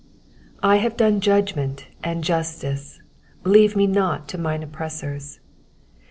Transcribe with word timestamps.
I 0.63 0.77
HAVE 0.77 0.97
done 0.97 1.21
judgment 1.21 1.85
and 2.03 2.23
justice: 2.23 3.01
leave 3.43 3.75
me 3.75 3.85
not 3.85 4.27
to 4.29 4.39
mine 4.39 4.63
oppressors. 4.63 5.39